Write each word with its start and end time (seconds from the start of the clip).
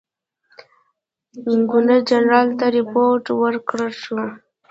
ګورنر 1.69 1.99
جنرال 2.09 2.47
ته 2.59 2.65
رپوټ 2.75 3.23
ورکړه 3.41 3.87
شو. 4.01 4.19